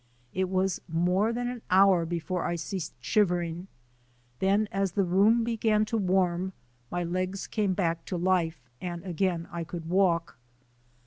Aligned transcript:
It 0.33 0.49
was 0.49 0.81
more 0.87 1.31
than 1.31 1.47
an 1.47 1.61
hour 1.69 2.07
before 2.07 2.43
I 2.45 2.55
ceased 2.55 2.95
shivering; 3.01 3.67
then, 4.39 4.67
as 4.71 4.93
the 4.93 5.03
room 5.03 5.43
began 5.43 5.85
to 5.85 5.95
warm, 5.97 6.53
my 6.89 7.03
legs 7.03 7.45
came 7.45 7.75
back 7.75 8.05
to 8.05 8.17
life 8.17 8.67
and 8.81 9.03
again 9.03 9.47
I 9.51 9.63
could 9.63 9.87
walk. 9.87 10.39